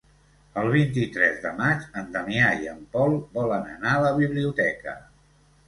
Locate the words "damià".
2.17-2.49